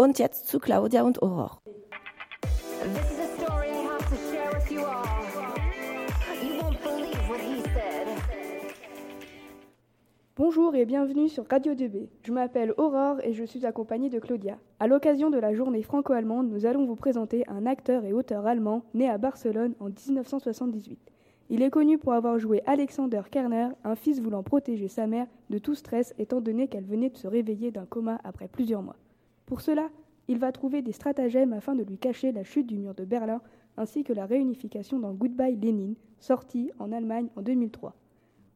Und 0.00 0.20
jetzt 0.20 0.46
zu 0.46 0.60
Claudia 0.60 1.02
und 1.02 1.20
Aurore. 1.24 1.58
This 2.44 3.10
is 3.10 3.18
a 3.18 3.26
story 3.36 3.66
I 3.66 3.82
have 3.82 4.08
to 4.08 4.14
share 4.30 4.48
with 4.54 4.70
you 4.70 4.82
all. 4.82 5.26
You 6.40 6.62
won't 6.62 6.80
believe 6.84 7.28
what 7.28 7.40
he 7.40 7.60
said. 7.62 8.06
Bonjour 10.36 10.76
et 10.76 10.86
bienvenue 10.86 11.28
sur 11.28 11.44
Radio 11.50 11.74
2B. 11.74 12.10
Je 12.22 12.30
m'appelle 12.30 12.74
Aurore 12.76 13.16
et 13.24 13.32
je 13.32 13.42
suis 13.42 13.66
accompagnée 13.66 14.08
de 14.08 14.20
Claudia. 14.20 14.58
À 14.78 14.86
l'occasion 14.86 15.30
de 15.30 15.38
la 15.38 15.52
journée 15.52 15.82
franco-allemande, 15.82 16.48
nous 16.48 16.64
allons 16.64 16.86
vous 16.86 16.94
présenter 16.94 17.42
un 17.48 17.66
acteur 17.66 18.04
et 18.04 18.12
auteur 18.12 18.46
allemand 18.46 18.84
né 18.94 19.10
à 19.10 19.18
Barcelone 19.18 19.74
en 19.80 19.86
1978. 19.86 20.96
Il 21.50 21.60
est 21.60 21.70
connu 21.70 21.98
pour 21.98 22.12
avoir 22.12 22.38
joué 22.38 22.62
Alexander 22.66 23.22
Kerner, 23.28 23.70
un 23.82 23.96
fils 23.96 24.20
voulant 24.20 24.44
protéger 24.44 24.86
sa 24.86 25.08
mère 25.08 25.26
de 25.50 25.58
tout 25.58 25.74
stress 25.74 26.14
étant 26.20 26.40
donné 26.40 26.68
qu'elle 26.68 26.86
venait 26.86 27.10
de 27.10 27.16
se 27.16 27.26
réveiller 27.26 27.72
d'un 27.72 27.86
coma 27.86 28.20
après 28.22 28.46
plusieurs 28.46 28.82
mois. 28.82 28.94
Pour 29.48 29.60
cela, 29.62 29.88
il 30.28 30.38
va 30.38 30.52
trouver 30.52 30.82
des 30.82 30.92
stratagèmes 30.92 31.54
afin 31.54 31.74
de 31.74 31.82
lui 31.82 31.96
cacher 31.96 32.32
la 32.32 32.44
chute 32.44 32.66
du 32.66 32.76
mur 32.76 32.94
de 32.94 33.06
Berlin 33.06 33.40
ainsi 33.78 34.04
que 34.04 34.12
la 34.12 34.26
réunification 34.26 34.98
dans 34.98 35.14
Goodbye 35.14 35.56
Lenin, 35.56 35.94
sorti 36.20 36.70
en 36.78 36.92
Allemagne 36.92 37.28
en 37.34 37.40
2003. 37.40 37.94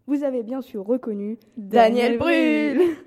Vous 0.06 0.22
avez 0.22 0.42
bien 0.42 0.60
sûr 0.60 0.84
reconnu 0.84 1.38
Daniel 1.56 2.18
Brühl. 2.18 2.98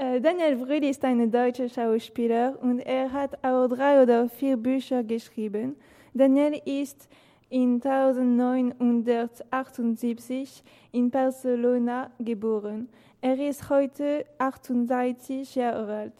Äh, 0.00 0.20
Daniel 0.20 0.56
Brühl 0.56 0.82
ist 0.82 1.04
ein 1.04 1.30
deutscher 1.30 1.68
Schauspieler 1.68 2.58
und 2.60 2.80
er 2.80 3.12
hat 3.12 3.38
auch 3.44 3.68
drei 3.68 4.02
oder 4.02 4.28
vier 4.28 4.56
Bücher 4.56 5.04
geschrieben. 5.04 5.76
Daniel 6.14 6.60
ist 6.64 7.08
in 7.50 7.80
1978 7.82 10.64
in 10.92 11.10
Barcelona 11.10 12.10
geboren. 12.18 12.88
Er 13.20 13.38
ist 13.38 13.70
heute 13.70 14.24
38 14.38 15.54
Jahre 15.54 15.96
alt. 15.96 16.12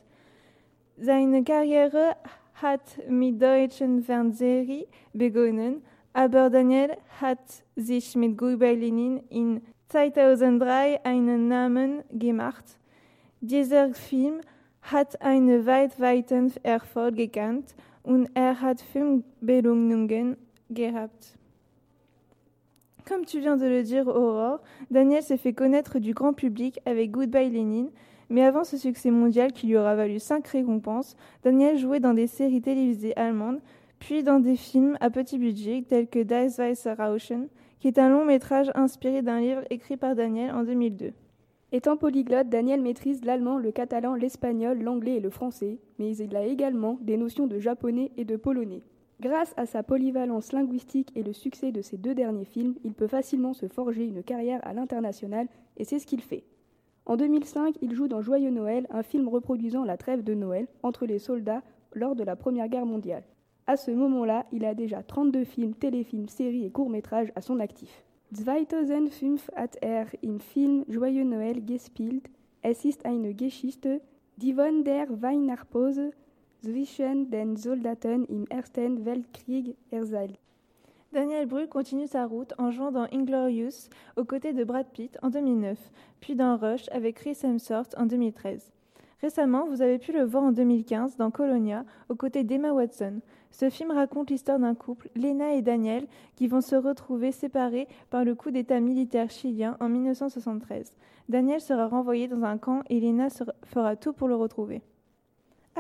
Seine 1.01 1.45
Karriere 1.45 2.17
hat 2.55 2.99
mit 3.09 3.41
deutschen 3.41 4.03
Fernsehserien 4.03 4.87
begonnen, 5.13 5.85
aber 6.13 6.51
Daniel 6.51 6.97
hat 7.21 7.39
sich 7.77 8.17
mit 8.17 8.37
Goodbye 8.37 8.75
Lenin 8.75 9.23
in 9.29 9.63
2003 9.91 11.05
einen 11.05 11.47
Namen 11.47 12.03
gemacht. 12.11 12.65
Dieser 13.41 13.95
Film 13.95 14.41
hat 14.83 15.23
einen 15.23 15.67
weltweiten 15.67 16.53
Erfolg 16.65 17.15
gekannt 17.15 17.77
und 18.03 18.29
er 18.35 18.61
hat 18.61 18.81
fünf 18.81 19.25
Belohnungen 19.41 20.37
gehabt. 20.69 21.39
Comme 23.09 23.25
tu 23.25 23.41
viens 23.41 23.57
de 23.57 23.65
le 23.65 23.83
dire, 23.83 24.07
Aurore, 24.07 24.61
Daniel 24.91 25.23
s'est 25.23 25.39
fait 25.39 25.55
connaître 25.55 25.99
du 25.99 26.13
grand 26.13 26.35
public 26.35 26.79
avec 26.85 27.11
Goodbye 27.11 27.49
Lenin, 27.49 27.87
mais 28.29 28.45
avant 28.45 28.65
ce 28.65 28.77
succès 28.77 29.11
mondial 29.11 29.55
qui 29.55 29.67
lui 29.67 29.79
aura 29.79 29.95
valu 29.95 30.19
cinq 30.19 30.47
récompenses, 30.49 31.17
Daniel 31.43 31.79
jouait 31.79 32.01
dans 32.01 32.13
des 32.13 32.27
séries 32.27 32.61
télévisées 32.61 33.17
allemandes, 33.17 33.61
puis 33.99 34.23
dans 34.23 34.41
des 34.41 34.57
films 34.57 34.99
à 35.01 35.09
petit 35.09 35.39
budget 35.39 35.87
tels 35.89 36.07
que 36.07 36.23
Das 36.23 36.59
Weiße 36.59 36.87
Rauschen, 36.99 37.49
qui 37.81 37.89
est 37.89 37.99
un 37.99 38.11
long 38.11 38.27
métrage 38.27 38.71
inspiré 38.75 39.23
d'un 39.23 39.41
livre 39.41 39.63
écrit 39.71 39.97
par 39.97 40.15
Daniel 40.15 40.55
en 40.55 40.63
2002. 40.65 41.13
Étant 41.73 41.97
polyglotte, 41.97 42.51
Daniel 42.51 42.83
maîtrise 42.83 43.25
l'allemand, 43.25 43.57
le 43.57 43.73
catalan, 43.73 44.17
l'espagnol, 44.17 44.83
l'anglais 44.83 45.17
et 45.17 45.21
le 45.21 45.31
français, 45.31 45.79
mais 45.99 46.15
il 46.15 46.37
a 46.37 46.45
également 46.45 46.99
des 47.01 47.17
notions 47.17 47.47
de 47.47 47.59
japonais 47.59 48.13
et 48.19 48.27
de 48.27 48.37
polonais. 48.37 48.83
Grâce 49.21 49.53
à 49.57 49.67
sa 49.67 49.83
polyvalence 49.83 50.53
linguistique 50.53 51.11
et 51.17 51.25
le 51.25 51.33
succès 51.33 51.73
de 51.73 51.83
ses 51.83 51.97
deux 51.97 52.15
derniers 52.15 52.45
films, 52.45 52.77
il 52.85 52.95
peut 52.95 53.09
facilement 53.09 53.53
se 53.53 53.67
forger 53.67 54.05
une 54.05 54.23
carrière 54.23 54.61
à 54.63 54.73
l'international 54.73 55.49
et 55.77 55.85
c'est 55.85 55.99
ce 55.99 56.07
qu'il 56.07 56.21
fait. 56.21 56.45
En 57.05 57.17
2005, 57.17 57.77
il 57.83 57.95
joue 57.95 58.07
dans 58.07 58.23
Joyeux 58.23 58.51
Noël, 58.51 58.87
un 58.91 59.03
film 59.03 59.29
reproduisant 59.29 59.85
la 59.85 59.97
trêve 59.97 60.23
de 60.23 60.35
Noël 60.35 60.69
entre 60.85 61.05
les 61.05 61.19
soldats 61.19 61.63
lors 61.95 62.15
de 62.15 62.23
la 62.23 62.37
Première 62.37 62.69
Guerre 62.69 62.87
mondiale. 62.87 63.25
À 63.67 63.77
ce 63.77 63.91
moment-là, 63.91 64.47
il 64.53 64.65
a 64.65 64.75
déjà 64.75 65.03
32 65.03 65.45
films, 65.45 65.75
téléfilms, 65.75 66.29
séries 66.29 66.65
et 66.65 66.71
courts-métrages 66.71 67.33
à 67.35 67.41
son 67.41 67.59
actif. 67.59 68.05
2005 68.31 69.41
hat 69.57 69.77
er 69.83 70.07
im 70.23 70.39
Film 70.39 70.85
Joyeux 70.89 71.25
Noël 71.25 71.65
gespielt. 71.67 72.29
Es 72.63 72.85
ist 72.85 73.05
eine 73.05 73.35
Geschichte, 73.35 74.01
die 74.37 74.53
von 74.53 74.85
der 74.85 75.09
Weihnachtspause 75.09 76.13
zwischen 76.63 77.31
den 77.31 77.57
Soldaten 77.57 78.25
im 78.27 78.47
Ersten 78.49 79.05
Weltkrieg 79.05 79.77
erzählt. 79.91 80.39
Daniel 81.11 81.47
Brühl 81.47 81.69
continue 81.69 82.07
sa 82.07 82.27
route 82.27 82.53
en 82.59 82.71
jouant 82.71 82.93
dans 82.93 83.07
Inglorious 83.13 83.89
aux 84.17 84.25
côtés 84.25 84.53
de 84.53 84.63
Brad 84.65 84.87
Pitt 84.93 85.17
en 85.23 85.31
2009, 85.31 85.79
puis 86.21 86.35
dans 86.35 86.57
Rush 86.59 86.89
avec 86.91 87.17
Chris 87.17 87.39
Hemsworth 87.43 87.95
en 87.97 88.05
2013. 88.05 88.71
Récemment, 89.23 89.67
vous 89.67 89.83
avez 89.83 89.99
pu 89.99 90.13
le 90.13 90.23
voir 90.23 90.45
en 90.45 90.53
2015 90.53 91.17
dans 91.17 91.31
Colonia 91.31 91.85
aux 92.09 92.15
côtés 92.15 92.45
d'Emma 92.45 92.73
Watson. 92.73 93.21
Ce 93.51 93.71
film 93.71 93.91
raconte 93.91 94.31
l'histoire 94.31 94.59
d'un 94.59 94.75
couple, 94.75 95.09
Lena 95.17 95.55
et 95.55 95.63
Daniel, 95.63 96.07
qui 96.37 96.47
vont 96.47 96.61
se 96.61 96.77
retrouver 96.77 97.33
séparés 97.33 97.89
par 98.11 98.25
le 98.25 98.35
coup 98.35 98.51
d'État 98.51 98.79
militaire 98.79 99.31
chilien 99.31 99.77
en 99.81 99.89
1973. 99.89 100.93
Daniel 101.29 101.61
sera 101.61 101.89
renvoyé 101.89 102.29
dans 102.29 102.45
un 102.45 102.59
camp 102.59 102.83
et 102.91 103.01
Lena 103.01 103.29
fera 103.65 103.97
tout 103.97 104.13
pour 104.13 104.29
le 104.29 104.37
retrouver. 104.37 104.83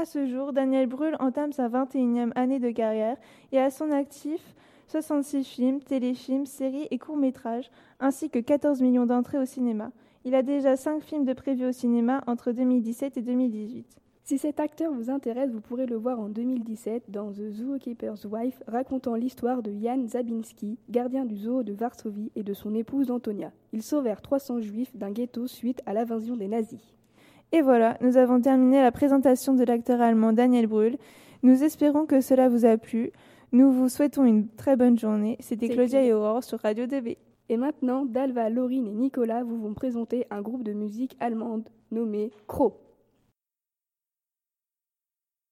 À 0.00 0.04
ce 0.04 0.26
jour, 0.26 0.52
Daniel 0.52 0.86
Brühl 0.86 1.16
entame 1.18 1.50
sa 1.50 1.68
21e 1.68 2.30
année 2.36 2.60
de 2.60 2.70
carrière 2.70 3.16
et 3.50 3.58
a 3.58 3.68
son 3.68 3.90
actif 3.90 4.54
66 4.86 5.42
films, 5.42 5.80
téléfilms, 5.80 6.46
séries 6.46 6.86
et 6.92 6.98
courts-métrages, 6.98 7.68
ainsi 7.98 8.30
que 8.30 8.38
14 8.38 8.80
millions 8.80 9.06
d'entrées 9.06 9.40
au 9.40 9.44
cinéma. 9.44 9.90
Il 10.24 10.36
a 10.36 10.44
déjà 10.44 10.76
5 10.76 11.02
films 11.02 11.24
de 11.24 11.32
prévus 11.32 11.66
au 11.66 11.72
cinéma 11.72 12.22
entre 12.28 12.52
2017 12.52 13.16
et 13.16 13.22
2018. 13.22 13.88
Si 14.22 14.38
cet 14.38 14.60
acteur 14.60 14.92
vous 14.92 15.10
intéresse, 15.10 15.50
vous 15.50 15.60
pourrez 15.60 15.86
le 15.86 15.96
voir 15.96 16.20
en 16.20 16.28
2017 16.28 17.10
dans 17.10 17.32
The 17.32 17.50
Zookeeper's 17.50 18.24
Wife, 18.24 18.62
racontant 18.68 19.16
l'histoire 19.16 19.64
de 19.64 19.72
Jan 19.82 20.06
Zabinski, 20.06 20.78
gardien 20.88 21.24
du 21.24 21.36
zoo 21.36 21.64
de 21.64 21.72
Varsovie, 21.72 22.30
et 22.36 22.44
de 22.44 22.54
son 22.54 22.72
épouse 22.76 23.10
Antonia. 23.10 23.50
Ils 23.72 23.82
sauvèrent 23.82 24.22
300 24.22 24.60
juifs 24.60 24.96
d'un 24.96 25.10
ghetto 25.10 25.48
suite 25.48 25.82
à 25.86 25.92
l'invasion 25.92 26.36
des 26.36 26.46
nazis. 26.46 26.97
Et 27.52 27.62
voilà, 27.62 27.96
nous 28.02 28.18
avons 28.18 28.40
terminé 28.40 28.82
la 28.82 28.92
présentation 28.92 29.54
de 29.54 29.64
l'acteur 29.64 30.00
allemand 30.02 30.32
Daniel 30.32 30.66
Brühl. 30.66 30.98
Nous 31.42 31.64
espérons 31.64 32.04
que 32.04 32.20
cela 32.20 32.48
vous 32.48 32.66
a 32.66 32.76
plu. 32.76 33.10
Nous 33.52 33.72
vous 33.72 33.88
souhaitons 33.88 34.24
une 34.24 34.48
très 34.48 34.76
bonne 34.76 34.98
journée. 34.98 35.38
C'était 35.40 35.70
Claudia 35.70 36.02
et 36.02 36.12
Aurore 36.12 36.44
sur 36.44 36.60
Radio 36.60 36.86
DB. 36.86 37.16
Et 37.48 37.56
maintenant, 37.56 38.04
Dalva, 38.04 38.50
Laurine 38.50 38.86
et 38.86 38.92
Nicolas 38.92 39.44
vous 39.44 39.58
vont 39.58 39.72
présenter 39.72 40.26
un 40.30 40.42
groupe 40.42 40.62
de 40.62 40.74
musique 40.74 41.16
allemande 41.20 41.68
nommé 41.90 42.30
Crow. 42.46 42.74